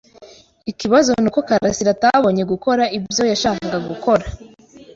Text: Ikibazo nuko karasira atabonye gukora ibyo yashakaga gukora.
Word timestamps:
Ikibazo 0.71 1.09
nuko 1.21 1.39
karasira 1.47 1.89
atabonye 1.95 2.43
gukora 2.51 2.83
ibyo 2.97 3.23
yashakaga 3.31 3.77
gukora. 3.89 4.25